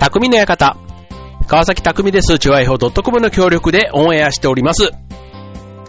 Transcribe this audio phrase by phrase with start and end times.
[0.00, 0.76] 匠の館。
[1.46, 2.38] 川崎匠です。
[2.38, 4.88] チュアイホ .com の協力でオンエアしております。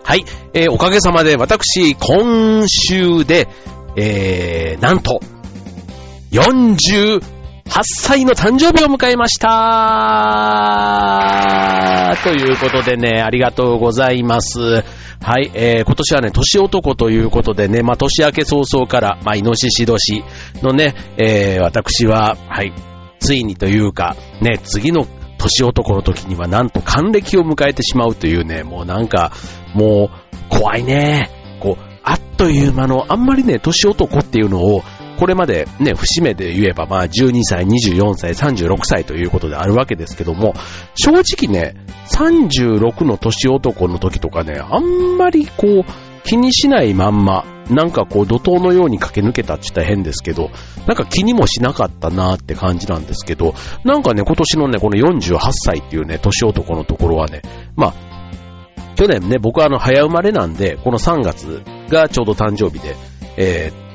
[0.04, 0.26] はい。
[0.54, 3.48] えーおかげさまで私、今週で、
[3.96, 5.22] えー、なんと、
[6.32, 7.22] 48
[7.84, 9.48] 歳の誕生日を迎えました
[12.22, 14.84] ということでね、ありがとうございます。
[15.24, 20.26] はい、えー、今年はね、年男ということでね、まあ、年明け早々から、まあ、イノシシ年
[20.62, 22.74] のね、えー、私は、はい、
[23.22, 25.08] ついにというか、ね、次の
[25.38, 29.32] 年男の時にはなんと還暦を迎えてしまうというね、もうなんか、
[29.74, 31.30] もう、怖いね。
[31.60, 34.84] こう、あっという間の、あんまりね、年男っていうのを、
[35.20, 40.54] これまでね、節目で言えば、まあ、12歳、24歳、36歳ということであるわけですけども、
[40.96, 41.76] 正直ね、
[42.08, 50.50] 36の年男の時とかね、あんまりこう、気にしないまんま、なんかこう、怒涛のように駆け抜けたって言ったら変ですけど、
[50.88, 57.42] なんか気にもしなかったなーって感じなんですけど、なんかね、今年のね、この48歳っていうね、年男のところはね、
[57.76, 57.94] まあ、
[58.96, 62.96] 去年ね、僕はあの、早生まれなんで、この3月がちょうど誕生日で、
[63.38, 63.91] えー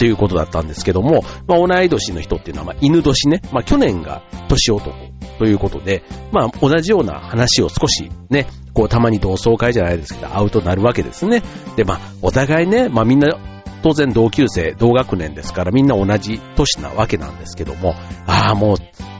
[0.00, 4.96] っていうことだったんですけども、まあ、同い年の人っていうのは、まあ、犬年ね、まあ、去年が年男
[5.38, 11.42] ということで、まあ、同じような話を少しね、こう、たまに同窓会じゃないですけど、会うとなるわけですね。
[11.76, 13.36] で、まあ、お互いね、まあ、みんな、
[13.82, 17.94] 当然同級生、同学年ですから、みんな同じ年なわけなんですけども、
[18.26, 18.76] ああ、もう、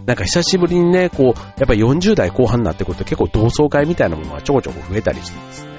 [0.06, 5.72] なんか久しぶりにね、こう、やっぱり40代後半になってくると結構同窓会みたいなものがちょこちょこ増えたりしてですね。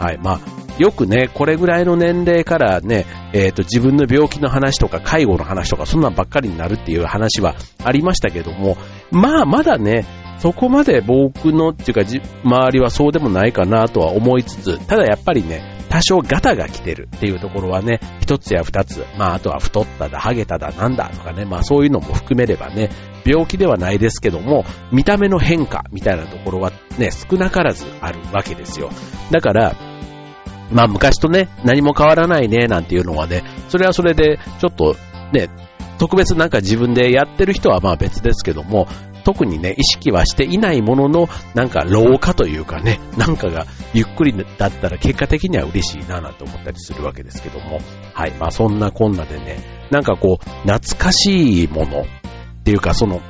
[0.00, 0.18] はい。
[0.18, 8.76] まあ、よくね、これぐらいの年齢からね、えっ、と、自分の病気の話とか介護の話とか、そんなんばっかりになるっていう話はありましたけども、
[9.10, 10.06] まあ、まだね、
[10.38, 12.02] そこまで僕のっていうか、
[12.44, 22.90] 周りはそうでもないかなとは思いつつ、ただやっぱりね、多少ガタが来てるっていうところはね、一つや二つ、まああとは太っただ、ハゲただ、なんだとかね、まあそういうのも含めればね、
[23.24, 28.90] 病気ではないですけども、見た目の変化みたいなところはね、少なからずあるわけですよ。
[29.32, 29.74] だから、
[30.72, 34.96] まあ昔とね、何も変わらないね、なんていうのはね、それはそれで、ちょっと
[35.32, 35.48] ね、
[35.98, 38.86] 特別なんか自分でやってる人はまあ別ですけども、
[39.24, 47.80] 特にね、意識はしていないものの、なんか老化というかね、なんかがゆっくりだったら結果的には嬉しいななんて思ったりするわけですけども、
[48.14, 52.04] はい、まあそんなこんなでね、なんかこう、懐かしいものっ
[52.64, 53.20] ていうかその、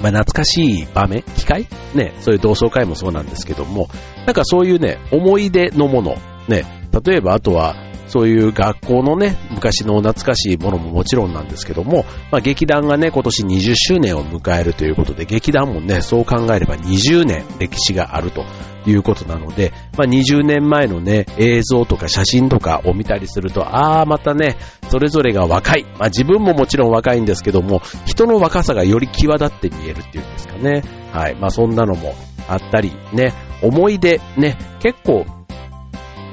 [0.00, 1.66] まあ、懐かしい場面機会？
[1.94, 3.88] ね、そういう同窓会もそうなんですけども、
[4.24, 6.16] なんかそういうね、思い出のもの、
[6.50, 6.64] ね、
[7.04, 7.74] 例えばあとは、
[8.10, 18.44] そういう学校のね、昔の懐かしいものももちろんなんですけども、まあ、劇団がね、今年20周年を迎えるということで、劇団もね、そう考えれば20年歴史があると
[18.84, 24.56] いうことなので、まあ、20年前のね、映像とか写真とかを見たりすると、ああ、またね、
[24.88, 25.84] それぞれが若い。
[25.84, 30.82] まあ、自分ももちろん若いんですけども、人の若さがより際立って見えるっていうんですかね。
[31.12, 31.36] はい。
[31.36, 32.16] まあ、そんなのも
[32.48, 35.26] あったり、ね、思い出、ね、結構、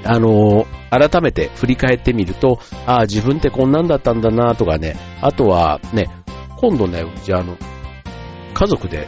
[0.08, 6.08] あのー改めて振り返ってみると、ああ、自分ってこんなんだったんだなとかね、あとはね、
[6.58, 7.58] 今度ね、うちあの、
[8.54, 9.08] 家族で、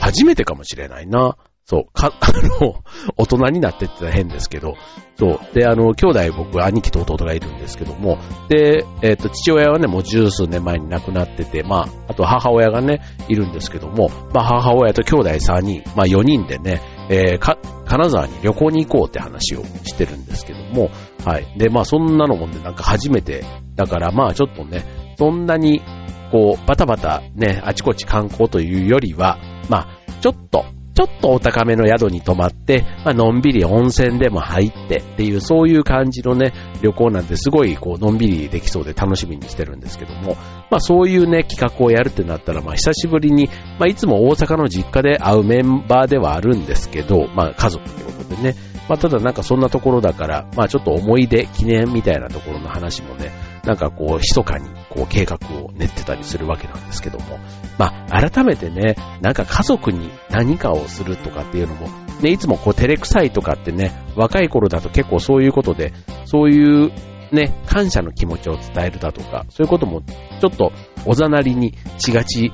[0.00, 1.36] 初めてかもしれないな。
[1.64, 2.74] そう、か、 あの、
[3.16, 4.74] 大人になってって言ったら変ですけど、
[5.16, 5.40] そう。
[5.54, 8.18] で、あの、兄弟僕、兄貴と弟がいるんですけども、
[8.48, 20.90] で、えっ、と、父親はね、もう十数年前に亡くなってて、まあ、あと母親がね、いるんですけども、まあ、母親と兄弟3人、まあ、4人でね、えーか、金沢に旅行に行こうって話をしてるんですけども、
[21.24, 21.46] はい。
[21.58, 23.44] で、まあ、そんなのもね、なんか初めて、
[23.76, 24.84] だからまあ、ちょっとね、
[25.18, 25.82] そんなに、
[26.30, 30.64] こう、バタバタね、あちこち観光というよりは、まあ、ちょっと、
[30.94, 40.36] ちょっとお高めの宿に泊まって、まあのんびり温泉でも入ってっていう、そういう感じのね、旅行なんてすごい、こう、のんびりできそうで楽しみにしてるんですけども、
[40.70, 43.48] まあそういうね、企画をやるってなったら、まあ久しぶりに、
[43.78, 48.54] まあいつも大阪の実家で会うメンバーではあるんですけど、まあ家族ってことでね、
[48.88, 53.30] まあただなんかそんなところだから、まあちょっと思い出、記念みたいなところの話もね、
[53.64, 57.38] なんかこう、密かにこう計画を練ってたりするわけなんですけども、
[57.78, 61.88] まあ改めてね、なんか家族に何かをするとかっていうのも、
[62.20, 65.92] ね、いつもこう照れくさいとかってね、若い頃だと結構そういうことで、
[66.24, 66.92] そういう
[67.32, 70.72] ね、感謝の気持ちを伝えるだとか、そういうこともちょっと
[71.06, 72.52] おざなりにしがち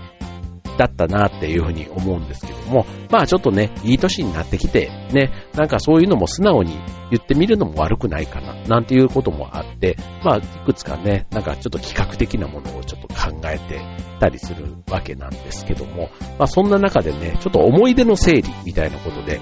[0.78, 6.78] だったなっていうふうに思うんですけども、まあちょっとね、いい年になってきて、ね、なんかそういうのも素直に
[7.10, 13.80] 言ってみるのも悪くないかな、なんていうこともあって、まあいくつかね、なんかちょっと企画的なものをちょっと考えて
[14.20, 19.40] たりするわけなんですけども、まあそんな中でね、ちょっと思い出の整理みたいなことで、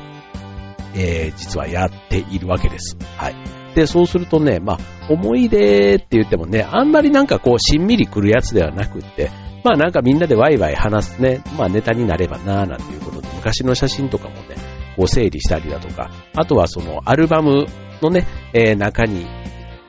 [0.94, 2.96] えー、実はやっているわけです。
[3.18, 3.34] はい。
[3.74, 4.78] で、そうするとね、まあ、
[5.12, 9.30] 思い出って言ってもね、あんまりなんかこう、しんみりくるやつではなくって、
[9.64, 14.56] まあなんかみんなでワイワイ話すね、まあネタになればなぁなんていうことで、昔の写真とかもね、
[14.96, 17.66] こう整理したりだとか、あとはそのアルバム
[18.02, 19.26] のね、えー、中に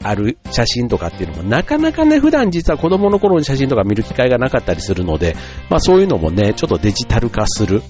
[0.04, 5.36] ある写真とかっていうのもなかなかね、普段実は子供の頃の写真とか見る機会がなかったりするので、
[5.70, 7.82] まあそういうのもね、ちょっとデジタル化する。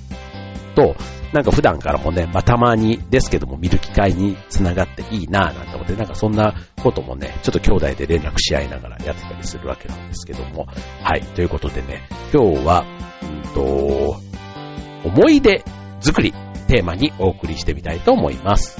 [0.77, 0.95] と、
[1.33, 6.53] なんか普段からもね、まあたまにですけども見る機会につながっていいなぁなんて思って、なんかそんな
[6.83, 10.67] こともね、ちょっと兄弟で連絡し合いながらやってたりするわけなんですけども。
[11.01, 12.85] はい、ということでね、今日は、
[13.23, 14.17] うんと、
[15.03, 15.63] 思い出
[15.99, 16.31] 作り
[16.67, 18.79] テーマにお送りしてみたいと思います。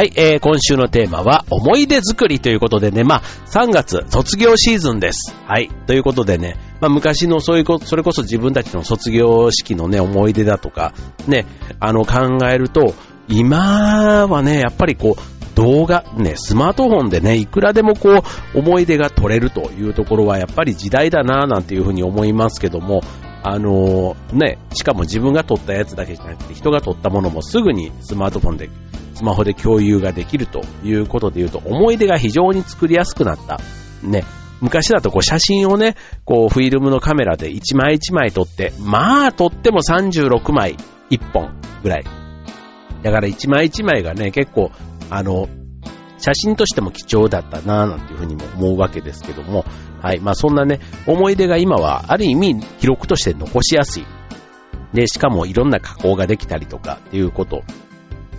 [0.00, 5.34] はい、えー、今週のテーマは思い出作りということでね、まあ、3月卒業シーズンです。
[5.44, 10.94] はい、ということでね、まあ、昔のそういうこそれこそ自分たちの卒業式のね、思い出だとか、
[11.28, 11.44] ね、
[11.80, 12.94] あの、考えると、
[13.28, 18.22] 今はね、やっぱりこう、動画、ね、スマートフォンでね、いくらでもこ
[18.54, 23.02] う、思い出が撮れるというところはやっぱり時代だなぁなんていうふうに思いますけども、
[23.42, 28.68] あのー、ね、しかも自分が撮ったやつだけじゃなくて、人が撮ったものもすぐにスマートフォンで
[29.14, 33.60] スマホで共有ができるということで言うと、思い出が非常に作りやすくなった。
[34.02, 34.24] ね。
[34.60, 40.76] 昔だとこう写真をね、こうフィルムのカメラで1枚1枚撮って、まあ撮っても36枚
[41.10, 42.04] 1本ぐらい。
[43.02, 44.70] だから1枚1枚がね、結構、
[45.08, 45.48] あの、
[46.18, 49.64] 写真としても貴重だったなぁなんていうふうにも思うわけですけども、
[50.00, 50.20] はい。
[50.20, 54.06] まあそんなね、思い出が今はある意味記録として残しやすい。
[54.94, 57.62] で、しかもいろんな加工ができたりとかっていうこと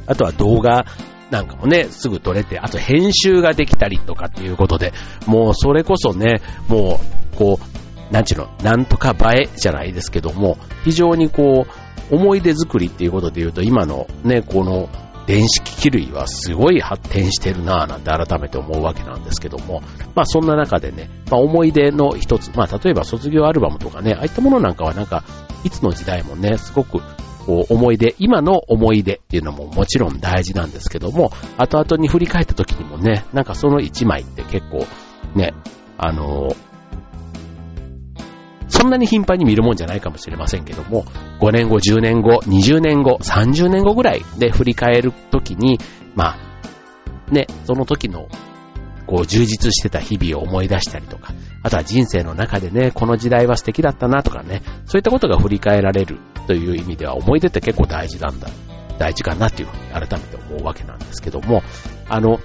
[0.06, 0.86] あとは動画
[1.32, 4.92] なんかもね、すぐ撮れて、あと編集ができたりとかっていうことで、
[5.26, 7.00] もうそれこそね、も
[7.34, 7.60] う、こ
[8.10, 11.66] う、なんちゅうの、なんとか映えじゃないですけども、非常にこ
[12.12, 14.90] う、思い出作りっていうことで言うと、今のね、この、
[15.32, 19.82] 電子機器類はすごい発展してるなぁなんて改めて思うわけなんですけども、
[20.14, 25.24] まあそんな中でね、まあ思い出の一つ、まあ例えば卒業アルバムとかね、ああいったものなんかはなんか、
[25.64, 27.00] いつの時代もね、すごく
[27.46, 34.86] こう思い出、今の思い出っていうのももちろん大事なんですけども、後々に振り返った時にもね、なんかその一枚って結構
[35.34, 35.54] ね、
[35.98, 36.71] あのー、
[38.82, 41.04] そんなに頻繁に見るもんじゃないかもしれませんけども、
[41.40, 45.80] 5年後、10年後、20年後、30年後ぐらいで振り返る時に、
[46.16, 48.28] まあ、ね、その時の
[49.06, 56.18] こう充実してた日々を思い出したりとか、あとは人生の中でね、この時代は素敵だったなとかね、そういったことが振り返られる
[56.48, 58.48] という意味では思い出って結構大事なんだ、
[58.98, 61.62] 大事かなっていうふうに改めて思うわけなんですけども、
[62.10, 62.40] あの、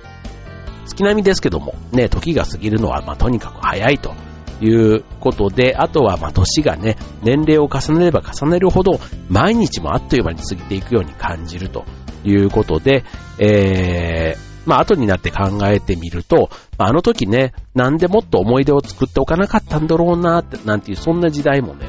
[0.85, 4.25] 月並みですけども、ね、時が過ぎるのは、まあ、とにかく早いと。
[4.61, 8.99] いうことで、あとは、ま、年がね、年齢を重ねれば重ねるほど、
[9.29, 11.85] 毎日もあっという間に過ぎていくように感じると
[12.25, 13.05] いうことで、
[13.38, 21.87] えー、まあ、後になって考えてみると、あ、の時ね、なんでもっと思い出を作っておかなかったんだろうなって、なんていう、そんな時代もね、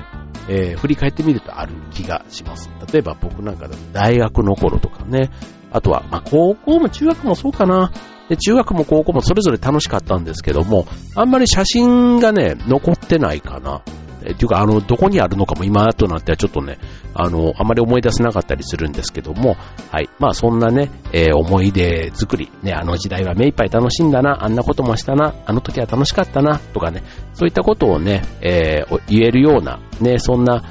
[0.50, 2.70] えー、振り返ってみるとある気がします。
[2.92, 5.30] 例えば僕なんか大学の頃とかね、
[5.72, 7.92] あとは、まあ、高校も中学もそうかな。
[8.30, 13.82] で、中学も高校もそれぞれ楽しかったんですけども、あんまり写真がね、残ってないかな。
[14.24, 16.80] えっていうか、あの、どこにあるのかも今となってはちょっとね、
[17.14, 19.56] あの、あまり思い出せなかったりするんですけども、
[19.92, 20.10] はい。
[20.20, 27.04] まあそんなね、えー、思い出作り、ね、あの時代は目いっぱい楽しんだな、あんなこともしたな、あの時は楽しかったな、とかね、
[27.34, 30.64] そういったことをね、えー、言えるような、ね、そんな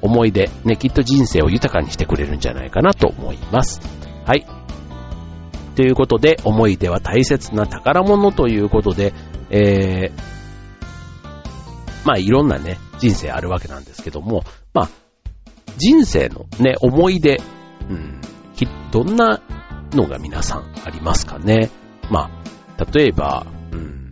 [0.00, 3.80] 思い出、ね、きっと人生を豊かにしてくれるんじゃないかなと思います。
[4.24, 4.61] はい。
[5.74, 9.14] ということで、思い出は大切な宝物ということで、
[9.50, 10.20] えー、
[12.04, 14.88] まあいろんなね、人生あるわけなんですけども、まあ、
[15.78, 17.40] 人生のね、思い出、
[17.88, 18.20] うん、
[18.90, 19.40] どんな
[19.92, 21.70] のが皆さんありますかね？
[22.10, 22.30] ま
[22.78, 24.10] あ、例えば、うん、うん、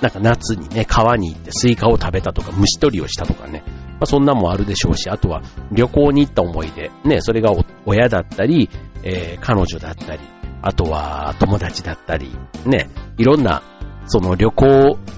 [0.00, 3.64] なんか夏にね、川に行ってスイカを食べたとか、虫取りをしたとかね、
[3.98, 7.52] まあそんなもあるでしょうし、あとは旅行に行った思い出、ね、それが
[7.84, 8.68] 親だったり、
[9.02, 10.20] えー、彼女だったり、
[10.62, 13.62] あとは友達だったり、ね、いろんな
[14.06, 14.66] その旅行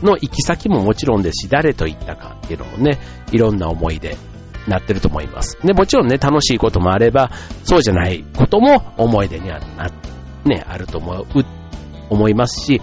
[0.02, 2.98] の行き先ももちろんですし、誰と行ったかっていうのもね、
[3.32, 4.16] いろんな思い出に
[4.66, 5.58] なってると思います。
[5.62, 7.30] で、もちろんね、楽しいこともあれば、
[7.64, 9.90] そうじゃないことも思い出にあるな、
[10.44, 11.26] ね、あると思う、
[12.10, 12.80] 思いますし、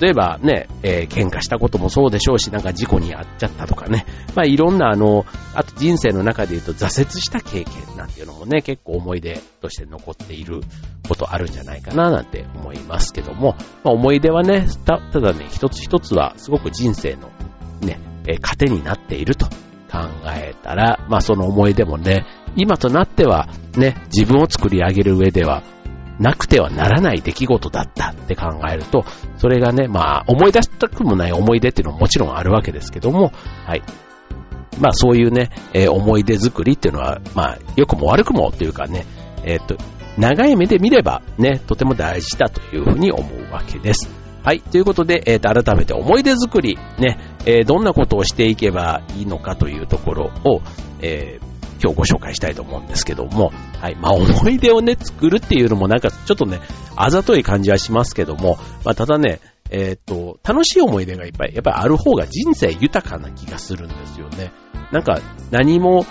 [0.00, 4.06] 例えばね、えー、喧嘩したこともそうでしょうし、なんか事故に遭っちゃったとかね。
[4.34, 10.62] まあいろんなあの、あと人生の中で言うと挫折した経験なんていうのもね、結構思い出として残っている
[11.06, 17.28] ことあるんじゃないかななんて思いますけども、まあ思い出はね、たただね、一つ一つはすごく人生の
[17.82, 19.46] ね、えー、糧になっていると
[19.90, 22.24] 考えたら、まあその思い出もね、
[22.56, 25.62] 今となってはね、自分を作り上げる上では、
[26.22, 29.04] なくてはならない出来事だったって考えると、
[29.36, 33.32] それがね、まあ思い出したくもない思い出っていうのももちろんあるわけですけども、
[33.66, 33.82] はい。
[34.80, 39.04] まあそういうね、えー、思い出作りっていうのは、まあ良くも悪くもっていうかね、
[39.44, 39.76] えー、っと、
[40.16, 44.08] 長い目で見ればね、とても大事だというふうに思うわけです。
[44.44, 44.60] はい。
[44.60, 50.62] ということで、えっ、と、改めて思い出作り、ね、えー、どんなことをしていけばいいのかというところを、
[51.00, 51.51] えー、
[51.82, 53.96] 今日ご紹介したいと思うんですけども、はい。
[53.96, 56.60] まあ、思い出をね、作るっていうのもなんかちょっとね、
[56.96, 64.52] あざとい感じはしますけども、まあ、ただね、えっ、と、楽しい思い出がいっぱい、やっぱりある方が人生豊かな気がするんですよね。
[64.92, 65.20] なんか、
[65.50, 66.04] 何も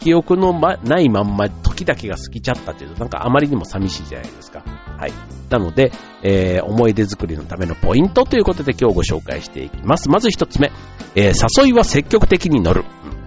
[0.00, 4.64] 記憶の、ま、ないまんま時だけが過ぎちゃったっていうと、なんかあまりにも寂しいじゃないですか。
[4.96, 5.12] はい。
[5.50, 10.08] なので、えー、思い出作りのためのポイントということで今日ご紹介していきます。
[10.08, 10.72] まず一つ目、
[11.14, 12.84] えー、誘いは積極的に乗る。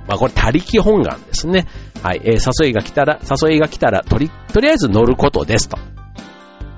[0.08, 1.68] まあこれ、他力本願ですね。
[2.02, 5.78] はい、えー、誘いが来たら、誘いが来たら、とり、とりあえず乗ることですと。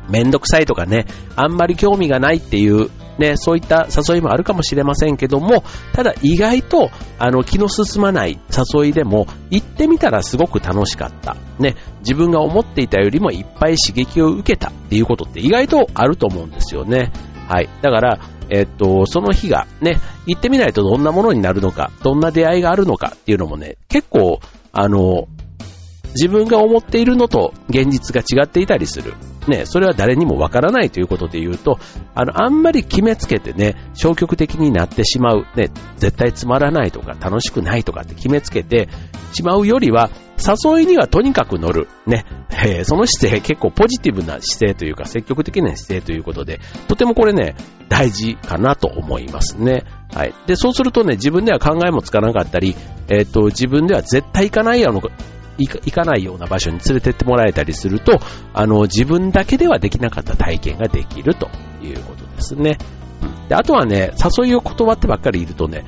[0.10, 5.63] めんどくさいとかね、あんまり興味がないっていう、ね、そういった誘いもあるかもしれませんけども、
[5.94, 6.89] ただ意外と、
[7.20, 8.39] あの、気の進まない
[8.75, 11.38] 誘いでも、行ってみたらすごく楽しかった。
[11.60, 17.12] ね、自分が思っていたよりもいっぱい刺激を受けたっていうことって意外とあると思うんですよね。
[17.48, 17.70] はい。
[17.82, 18.20] だから、
[18.53, 24.39] えっと、その日がね、行ってみないとどんなものになるのか、どんな出会いがあるのかっていうのもね、結構、
[24.72, 25.27] あの、
[26.15, 29.13] 自分が思っているのと現実が違っていたりする。
[29.48, 31.77] ね、それは誰にもわからないということで言うと、
[32.15, 38.88] あの、あんまり決めつけてね、消極的になってしまう、ね、絶対つまらないとか楽しくないとかって決めつけて
[39.34, 41.88] しまうよりは、誘いにはとにかく乗る。
[42.05, 47.55] ね、えー、その姿勢結構ポジティブな姿勢というか積極的な姿勢ということで、とてもこれね、
[47.89, 49.84] 大事かなと思いますね。
[50.13, 50.34] はい。
[50.48, 52.75] で、そうするとね、自分では考えもつかなかったり、
[53.10, 55.01] えっ、ー、と、自分では絶対行かないやろ
[55.57, 58.19] 行かないような場所に連れてってもらえたりすると、
[58.53, 61.50] あの、自分だけではできなかった体験ができると
[61.81, 62.77] いうことですね。
[63.48, 65.86] であとはね、誘いを断ってばっかりいるとね、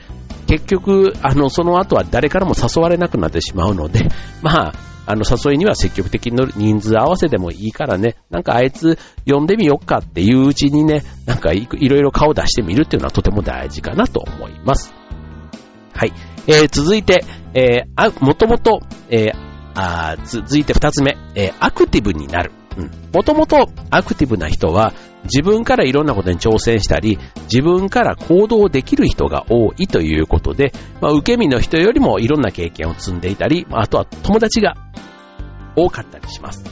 [0.47, 4.07] 結局、あの、その後は誰からも誘われなくなってしまうので、
[4.41, 4.73] まあ、
[5.07, 14.93] あの、誘いには積極的に人数合わせでもいいからね、なんかあいつ呼んでみよっかっていううちにね、なんかいろいろ顔出してみるっていうのはとても大事かなと思います。
[15.93, 16.13] はい。
[16.47, 19.44] えー、続いて、えー、あ、もともと、えー、
[19.75, 22.51] あ続いて二つ目、えー、アクティブになる。
[23.13, 34.75] もともとアクティブな人は自分からいろんなことに挑戦したり、自分から行動できる人が多いということで、まあ、受け身の人よりもいろんな経験を積んでいたり、あとは友達が
[35.75, 36.63] 多かったりします。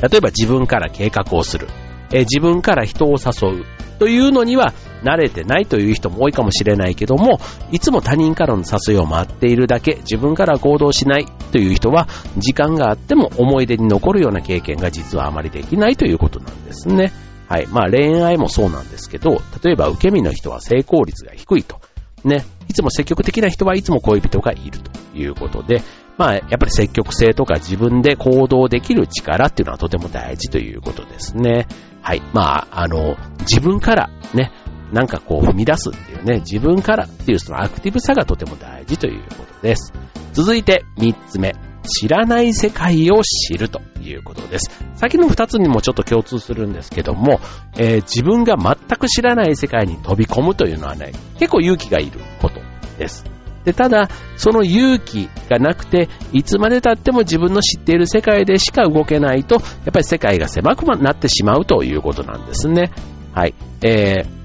[0.00, 1.68] 例えば自分から計画をする。
[2.10, 3.64] えー、自分から人を誘う。
[3.98, 7.40] というのには慣れてないという人も多いかもしれないけども、
[7.70, 17.12] いつも他人からの誘いを待っているだけ、自分から行動しないという人は、時間があっても思い出に残るような経験が実はあまりできないということなんですね。
[17.48, 17.66] はい。
[17.66, 21.80] まあ恋愛もそうなんですけど、例えば受け身の人は成功率が低いと。
[22.24, 22.44] ね。
[22.68, 25.82] いつも積極的な人はいつも恋人がいるということで、
[26.16, 31.66] まあやっぱり積極性とか自分で行動できる力っていうのはとても大事ということですね。
[32.02, 32.22] はい。
[32.32, 34.50] まあ、あの、自分からね、
[34.92, 39.92] なんかこう踏み出すっていうね、自分からっていうそのアクティブさがとても大事ということです。
[40.32, 41.54] 続いて3つ目。
[41.84, 44.70] 知らない世界を知るということです。
[44.94, 47.40] 先の2つにもちょっと共通するんですけども、
[47.76, 52.60] えー、自分が全く知らない世界に飛び込むというのはね、結構勇気がいること
[52.98, 53.24] です。
[53.64, 62.92] で、ただ、その勇気がなくて、いつまで経っても自分の知っている世界でしか動けないと、やっぱり世界が狭くなってしまうということなんですね。
[63.32, 63.54] はい。
[63.82, 64.41] えー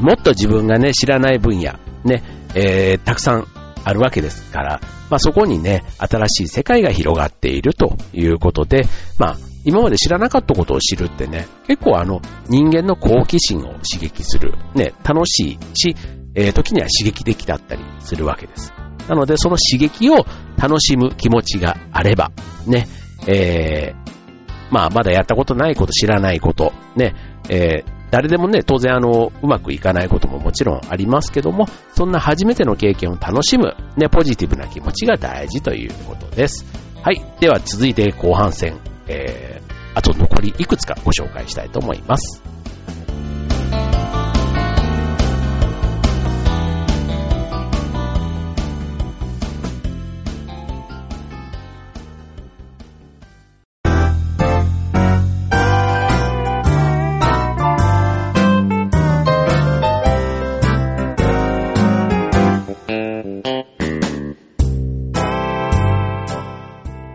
[0.00, 2.22] もっと自分がね、知らない分野、ね、
[2.54, 3.46] えー、たくさん
[3.84, 4.80] あるわけですから、
[5.10, 8.84] まあそこにね、新しい世界が広がっているということで、
[9.18, 15.96] まあ今まで知らなかったことを知るってね、結構あの人間の好奇心を刺激する、ね、楽しいし、
[16.34, 18.72] えー、時には刺激的だったりするわけです。
[19.08, 20.24] なのでその刺激を
[20.56, 22.30] 楽しむ気持ちがあれば、
[22.66, 22.86] ね、
[23.26, 27.14] えー、まあまだやったことないこと、知らないこと、ね、
[27.48, 36.66] えー誰でもね、当然あの、うまくいかないことももちろんありますけども、そんな初めての経験を楽しむ、ね、ポジティブな気持ちが大事ということです。
[37.02, 37.24] はい。
[37.40, 42.42] では続いて後半戦、えー、あと残りいくつかご紹介したいと思います。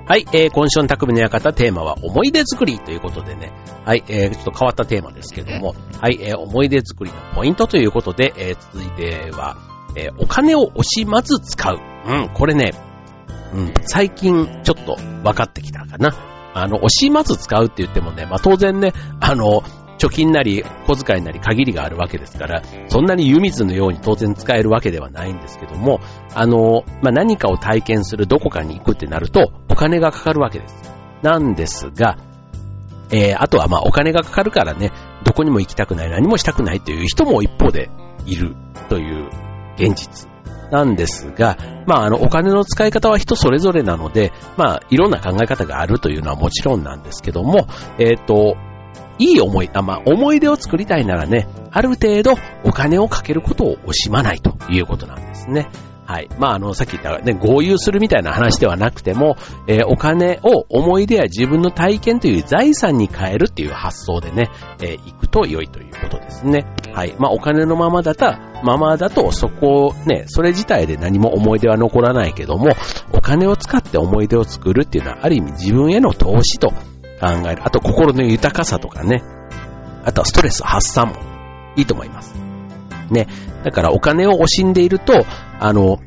[0.07, 3.51] はい、えー、今週の匠の館テーマは思い出作りということでね、
[3.85, 9.57] はい、えー、ちょっと変わったテーマですけども、はい、えー、思い出作りのポイントということで、えー、続いては、
[9.95, 11.79] えー、お金を惜しまず使う。
[12.05, 12.73] うん、これね、
[13.51, 16.13] うん、最近ちょっと分かってきたかな。
[16.53, 19.63] あの、惜しまず使うって言ってもね、まあ当然ね、あの、
[19.97, 25.99] 貯金なり小遣いなり限りがあるわけですから、そんなに湯水のように当然使えるわけではないんですけども、
[26.33, 30.93] あの、まあ、何かを体験するどこかに行くってなると、お金がかかるわけです。
[31.21, 32.17] なんですが、
[33.11, 34.91] えー、あとはまお金がかかるからね、
[35.23, 37.89] どこにも行きたくない、何もしたくないという人も一方で
[38.25, 38.55] いる
[38.89, 39.29] という
[39.77, 40.29] 現実
[40.71, 48.55] なんですが、まああのお金の使い方は人それぞれなので、まあいろんな考え方があるというのはもちろんなんですけども、えっ、ー、と、
[49.19, 55.69] いい思い、あ、まあ、思い出を作りたいならね、ある程度お金をかけることを惜しまないということなんですね。
[56.05, 56.29] はい。
[56.37, 66.67] まあ、あの、さっき言ったね、合流するみたいな話ではなくても、えー、お金を思い出や自分の体験という財産に変えるっていう発想でね、えー、行くと良いということですね。
[66.93, 67.15] はい。
[67.17, 72.69] まあ、お金のままだったままだと、そこをね、それ自体で何も思い出は残らないけども、
[73.11, 76.71] お金を使って思い出を作るっていうのは、ある意味自分への投資と
[77.19, 77.63] 考える。
[77.63, 79.23] あと心の豊かさとかね。
[80.03, 81.15] あとはストレス発散も
[81.75, 82.35] いいと思います。
[83.09, 83.27] ね。
[83.63, 85.25] だからお金を惜しんでいると、
[85.59, 85.99] あの、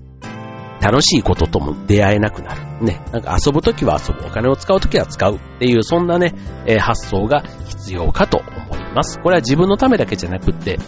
[0.80, 2.84] 楽しいこととも出会えなくなる。
[2.84, 3.02] ね。
[3.12, 4.26] なんか遊ぶときは遊ぶ。
[4.26, 5.36] お金を使うときは使う。
[5.36, 6.34] っていう、そんなね、
[6.66, 9.18] えー、発想が必要かと思います。
[9.18, 10.78] これは自分のためだけじゃなくって、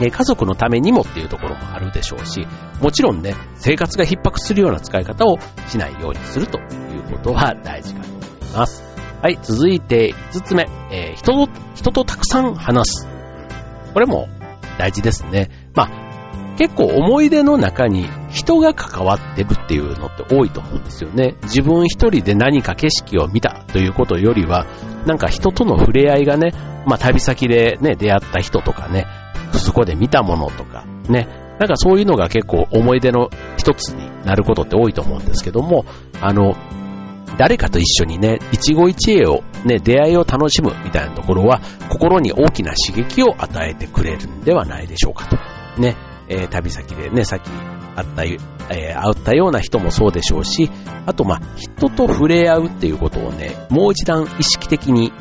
[0.00, 2.46] ね、家族のためにもっていうところもあるでしょうし、
[2.80, 6.62] もちろんね、生活が逼迫するような使い方をしないようにするとい
[6.98, 8.24] うことは大事かと思い
[8.56, 8.93] ます。
[9.24, 13.08] はい、続いて5つ目、えー、人と、人とたくさん話す。
[13.94, 14.28] これも
[14.76, 15.48] 大事ですね。
[15.72, 21.36] まあ、結構思い出の中に人が関わってるっていうのって多いと思うんですよね。
[21.44, 24.66] 自分一人で何か景色を見たということよりは、
[25.06, 26.52] なんか人との触れ合いがね、
[26.84, 29.06] まあ旅先でね、出会った人とかね、
[29.54, 35.86] そこで見たものとか、ね、なんかそういうのが結構思い出の一つになることって多いと思うんですけども、
[36.20, 36.54] あの、
[37.36, 45.36] 誰かと一緒にね、一期一会をね、出会いを楽しむみたいなところは、心に大きな刺激を与えてくれるんではないでしょうかと。
[45.80, 45.96] ね、
[46.28, 47.48] えー、旅先でね、さっき
[47.96, 48.24] 会った、
[48.74, 50.70] えー、会ったような人もそうでしょうし、
[51.06, 55.12] あとまあ、人と触れ合うっていうことをね、もう一段意識的に、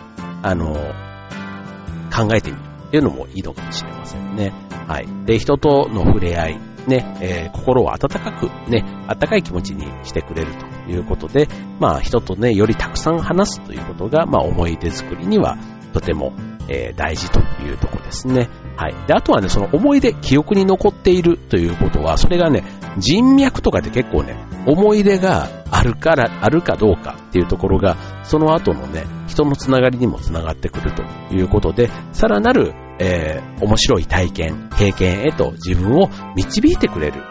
[0.42, 4.54] あのー、考えてみるっていうのもいいのかもしれませんね。
[4.88, 5.08] はい。
[5.26, 11.48] で、人との触れ合い、ね、えー、心を温かく、ね、温かい気持ちにしてくれるとということで、
[11.80, 15.58] まあ人とね、よりたくさん話すということが、まあ思い出作りには
[15.94, 16.34] とても、
[16.68, 18.50] えー、大事というところですね。
[18.76, 18.96] はい。
[19.08, 22.64] で、あとはね、その思い出、記憶に残っているということは、それがね、
[22.98, 37.24] 人脈とかで結構ね、思い出があるから、あるかどうかっていうところが、その後のね、人のつながりにもつながってくるということで、さらなる、えー、面白い体験、経験へと自分を導いてくれる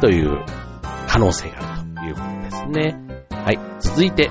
[0.00, 0.44] という
[1.08, 1.73] 可能性がある
[2.72, 2.96] ですね。
[3.30, 3.58] はい。
[3.80, 4.30] 続いて、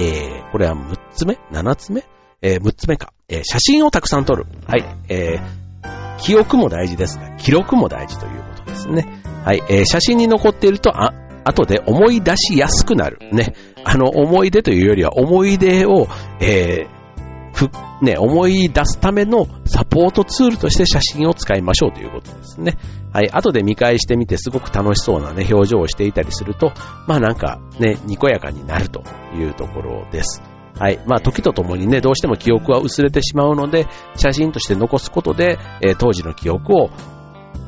[0.00, 2.04] えー、これは6つ目 ?7 つ目？
[2.40, 3.12] えー、6つ目か。
[3.28, 4.46] えー、写真をたくさん撮る。
[4.66, 4.84] はい。
[5.08, 9.06] えー、記憶も大事ですが、記録も大事ということですね。
[9.44, 9.62] はい。
[9.68, 13.18] えー、写真に残っていると、あ、後で思い出しやすくなる。
[13.32, 13.54] ね。
[13.84, 16.08] あの、思い出というよりは思い出を、
[16.40, 17.68] えー、ふ、
[18.02, 22.76] ね、思い出すためのサポートツールとして写真を使いましょうということですね。
[23.12, 23.30] はい。
[23.30, 26.72] 後で見返してみてすごく楽しそうなね、表情をしていたりすると、
[27.06, 30.42] まあなんかね、にこやかになるというところです。
[30.78, 30.98] はい。
[31.06, 33.86] まあ、時とともにね、どうしても記憶は薄れてしまうので、
[34.16, 36.90] 写真として残すことで、えー、当時の記憶を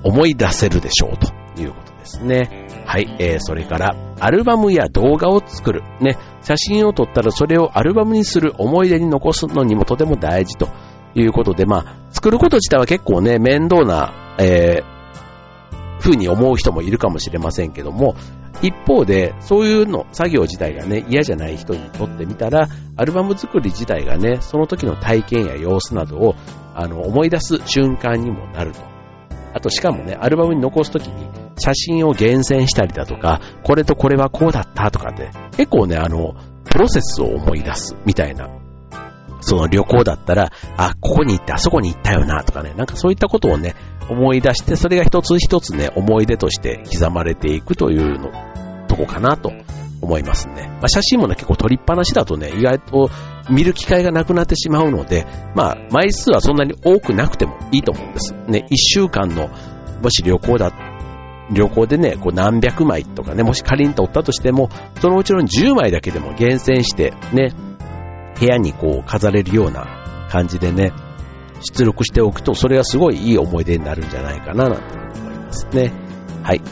[0.03, 2.64] 思い出せるでしょうということですね。
[2.85, 3.17] はい。
[3.19, 5.83] えー、それから、アルバムや動画を作る。
[6.01, 6.17] ね。
[6.43, 10.69] 写真を撮ったらそれをアルバムにする思い出に残すのにもとても大事と
[11.15, 18.15] いうことで、まあ、作ること自体は結構ね、面倒な、えー、風に思う人もいるかもしれませんけども、
[18.63, 26.35] 一方で、そういうの、作業自体がね、嫌じゃない人にとってみたら、アルバム作り自体がね、その時の体験や様子などを、
[26.75, 28.94] あの、思い出す瞬間にもなると。
[29.55, 31.27] あと、しかもね、アルバムに残すときに、
[31.59, 38.49] 写真を厳選したりだとか、これとこれはこうだったとかで、結構ね、あの、プロセスを思い出すみたいな。
[39.41, 43.77] その旅行だったら、あ、ここに行ってあそこに行ったよなとかね、なんかそういったことをね、
[44.09, 48.33] 思い出して、それが一つ一つね、思い出として刻まれていくというの、
[48.89, 49.53] とこかなと
[50.05, 50.69] 思いますね。
[50.81, 53.11] まあ、写真もね、結構撮りっぱなしだとね、意外と
[53.51, 58.35] 見る機会がなくなってしまうので、まあ、枚数はそんなに多くなくてもいいと思うんです。
[58.47, 59.49] ね、一週間の、
[60.03, 60.73] もし旅行だ
[61.51, 67.53] 旅行でね、こう何百枚とかね、もし仮に撮ったとしても、そのうちの10枚だけでも厳選して、ね、
[68.39, 70.93] 部屋にこう飾れるような感じでね、
[71.61, 75.93] 出力しておくと、それがすごいいい思い出になるんじゃないかな、なんて思いますね。
[76.43, 76.63] はい。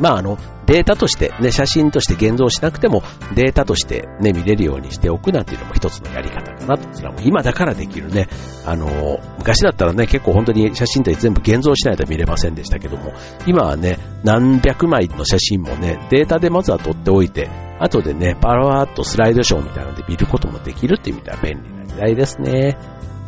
[0.00, 3.02] まああの、データとして、ね、写真として現像しなくても、
[3.34, 6.88] データとしてね、見れるようにしておくなんていうのも一つのやり方かなと。
[6.92, 8.28] それはもう今だからできるね。
[8.64, 13.12] あの、昔だったらね、結構本当に写真って全部現像しないと見れませんでしたけども、
[13.46, 17.50] 今はね、何百枚の写真もね、データでまずは撮っておいて、
[17.80, 22.78] 後でね、パラーっとスライドショーみたいなので見ることもできるっていう意味では便利な時代ですね。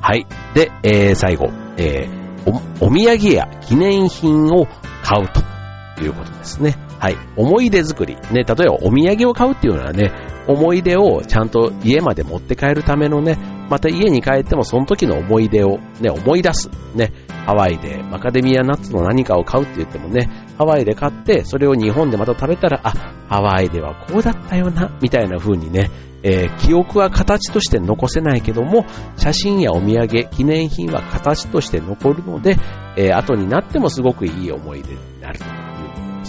[0.00, 0.26] はい。
[0.54, 4.66] で、えー、最後、えー、お、お土産や記念品を
[5.02, 6.85] 買うということですね。
[6.98, 7.16] はい。
[7.36, 8.16] 思い出作り。
[8.16, 10.12] ね、例えばお土産を買うっていうのはね、
[10.46, 13.36] 思い出をちゃんと家まで持って帰るためのね、
[13.68, 16.70] また家に帰ってもその時の思い出をね、思い出す。
[16.94, 17.12] ね、
[17.46, 22.90] ハワイでマカデミアナッツの何かを買うって言ってもね、ハワイで買って、それを日本でまた食べたら、あ、
[23.28, 25.90] ハワイではこうだったよな、みたいな風にね、
[26.22, 32.56] えー、記憶は形として残せないけども、写真やお土産、記念品は形として残るので、
[32.96, 35.38] えー、後になってもすごくいい思い出になる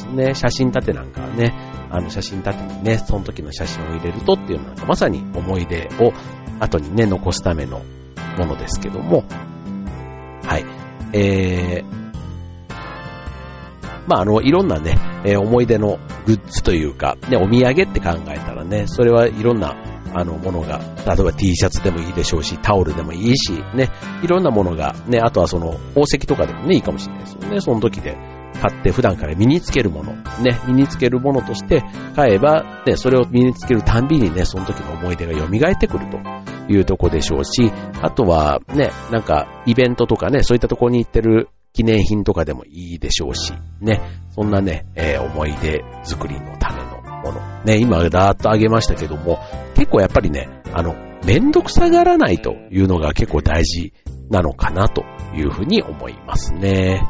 [0.07, 0.35] ね。
[0.35, 1.53] 写真立てなんかはね、
[1.89, 6.11] あの写真立てにね、その時の写真を入れるとっていうのはまさに思い出を
[6.59, 7.81] 後にね、残すための
[8.37, 9.23] ものですけども、
[10.43, 10.65] はい。
[11.13, 11.97] えー、
[14.07, 19.75] まあ、あの、いろんなね、えー、思い出のグッズというか、ね、お土産って考えたらね、それはいろんな、
[20.13, 23.89] あの、ものが、例えば T シャツでもいいでしょうし、タオルでもいいし、ね、
[24.23, 28.17] いろんなものが、ね、あとはその、宝石とかでもね、いいかもしれないですよね、その時で。
[28.57, 31.83] 買って普段から身につけるもの、ね、身につけるものとして
[32.15, 36.17] 買えば、ね、それを身につけるたんびにね、その時の思い出が蘇ってくると
[36.71, 47.63] いうとこでしょうし、あとはね、なんかイベントとかね、そういったとこに行ってる記念品とかでもいいでしょうし、ね、そんなね、えー、思い出作りのためのもの。
[47.63, 49.39] ね、今だーっとあげましたけども、
[49.75, 53.93] 結構やっぱりね、あの、めんどくさがらないというのが結構大事
[54.29, 55.03] なのかなと
[55.35, 57.03] いうふうに思いますね。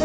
[0.00, 0.04] は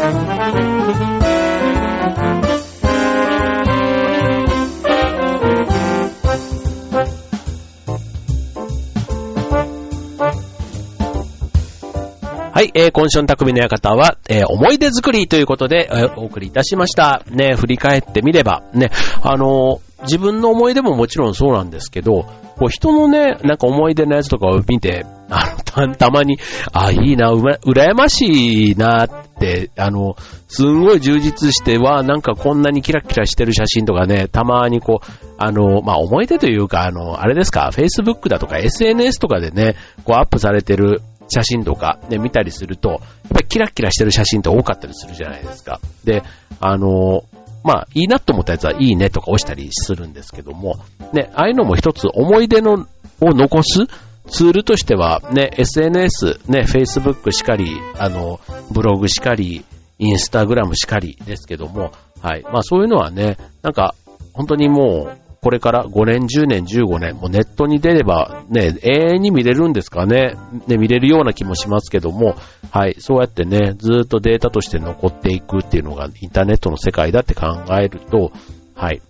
[12.62, 17.22] い、えー、今週の匠の館は、えー、思い出作りということで、えー、お送りいたしました。
[17.30, 18.90] ね、振り返ってみれば、ね、
[19.22, 22.24] あのー、自分の思い出ももちろんそうなんですけど、
[22.56, 26.38] こう人のね、なんか思い出のやつとかを見て、あの、た、まに、
[26.72, 29.08] あ、いいな、うま、羨ましいなっ
[29.40, 30.16] て、あの、
[30.48, 35.06] すんごい充実しては、なんかこんなにキラキラしてる写真とかね、たまにこう、
[35.38, 45.80] あの、まあ、思い出というか、あの、あれですか、Facebook だとか SNS とかでね、こうアップされてる写真とかね、見たりすると、やっぱりキラキラしてる写真って多かったりするじゃないですか。
[46.04, 46.22] で、
[46.60, 47.24] あの、
[47.64, 50.76] まあ、いいなと思ったやつはいいねとか押したりするんですけども、
[51.12, 52.86] ね、ああいうのも一つ思い出の
[53.20, 53.86] を残す
[54.28, 58.38] ツールとしては、ね、SNS、ね、Facebook しかり、あの、
[58.70, 59.64] ブログしかり、
[59.98, 62.42] Instagram しかりですけども、はい。
[62.42, 63.94] まあそういうのはね、なんか、
[64.32, 70.36] 本当にもう、これから5年、10年、15年、もうネットに出ればね、永遠に見れるんですかね。
[70.66, 72.34] ね、見れるような気もしますけども、
[72.70, 77.44] はい、そうやってね、ずっとデータとして残っていくっていうのがインターネットの世界だって考
[77.78, 78.32] えると、
[78.74, 79.02] はい、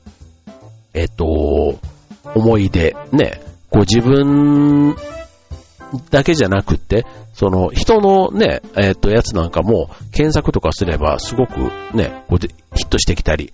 [0.92, 1.24] えっと、
[2.34, 4.96] 思い出、ね、こう自分
[6.10, 13.52] だけじゃなくって、その人のね、えっと、やつなんかも検索とかすればすごくね、こうでヒットしてきたり、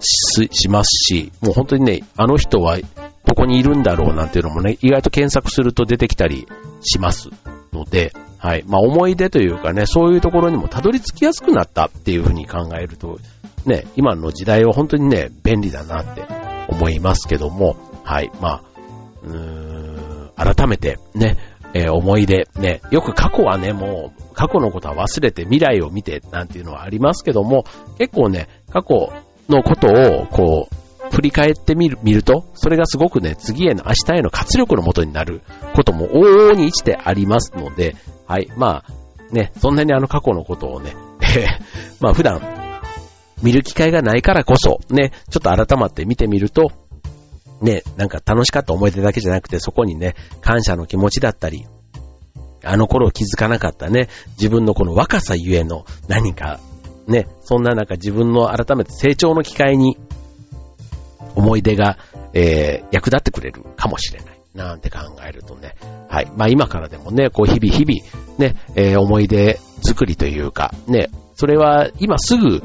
[0.00, 6.46] しますし、もう本当にね、あの人はどこにいるんだろうなんていうのもね、意外と検索すると出てきたり
[6.82, 7.30] します
[7.72, 8.64] ので、はい。
[8.66, 13.18] まあ思い出というかね、そういうところにもたどり着きやすくなったっていうふうに考えると、
[13.64, 16.24] ね、今の時代は本当にね、便利だなって
[16.68, 18.30] 思いますけども、はい。
[18.40, 18.62] まあ、
[19.24, 21.36] うーん、改めてね、
[21.74, 27.64] えー、思い出、ね、よく過去はね、もう、過去のことは忘れて未来を見てなんていうのはありますけども、
[27.98, 29.12] 結構ね、過去
[29.48, 30.76] のことを、こう、
[31.10, 35.42] 振り返ってみる、見ると、それがすごくね、次への明日への活力のもとになる
[35.74, 40.94] ことも往々に一てありますので、はい、まあ、ね、そんなにあの過去のことをね、
[42.00, 42.40] まあ普段、
[43.42, 46.72] 見る機会がないからこそ、ね、ちょっと改まって見てみると、
[47.60, 51.66] ね、なんか楽しかった思い出だけじゃなくて、そこにね、感謝の気持ちだったり、
[52.64, 56.60] あの頃気づかなかったね、自分のこの若さゆえの何か
[57.06, 59.96] ね、そんな中自分の改めて成長の機会に
[61.34, 61.98] 思い出が、
[62.32, 64.36] えー、役立ってくれるかもしれない。
[64.54, 65.76] なんて考えるとね。
[66.08, 66.32] はい。
[66.34, 72.62] まあ今からでもね、こう日々日々、ね、えー、思い出作りというか、ね、それは今すぐ、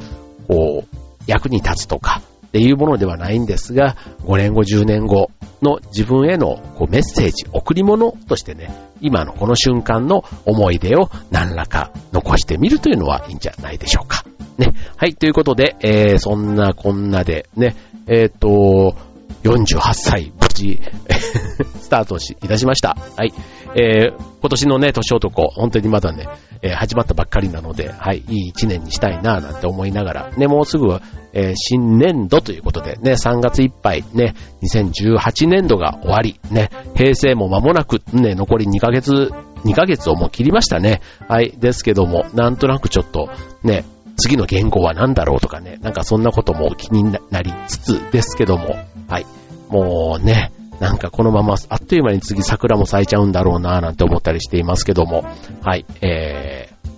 [0.48, 14.26] こう、役に立つとか、っていうものではないんですが、5年後、10年後の自分へのこうメッセージ、贈り物としてね、今のこの瞬間の思い出を何らか残してみるというのはいいんじゃないでしょうか。
[14.58, 14.74] ね。
[14.98, 18.96] はい、ということで、えー、そんなこんなでね、えっ、ー、と、
[19.44, 20.80] 48歳、無事、
[21.80, 22.98] スタートし、いたしました。
[23.18, 23.34] はい。
[23.76, 26.28] えー、今年のね、年男、本当にまだね、
[26.62, 31.00] えー、始まったばっかりなので、はい、いい一年にしたいなぁ、なんて思いながら、ね、もうすぐ、
[31.34, 39.32] えー、新年度ということで、ね、3月いっぱい、ね、2018年度が終わり、ね、平成も間もなく、ね、残り2ヶ月、
[39.64, 41.02] 2ヶ月をもう切りましたね。
[41.28, 43.30] はい、ですけども、なんとなくちょっと、
[43.64, 43.86] ね、
[44.22, 48.76] 次の言語は何だろうとかね、なんかそんなことも気になりつつですけども、
[49.08, 49.26] はい。
[49.70, 55.24] もうね、なんかこのままあっという間に次桜も咲いちゃうんだろうなぁなんて思ったりしていますけども、
[55.62, 56.92] はい、えー、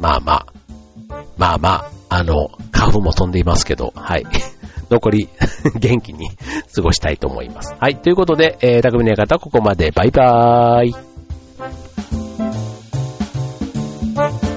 [0.00, 0.46] まあまあ、
[1.36, 4.24] まあまあ、あの、花粉も飛んでいますけど、はい。
[4.90, 5.28] 残り
[5.80, 6.28] 元気に
[6.74, 7.74] 過ごしたいと思います。
[7.78, 7.96] はい。
[7.96, 9.90] ということで、えー、匠の館ここまで。
[9.90, 10.86] バイバー
[14.48, 14.51] イ。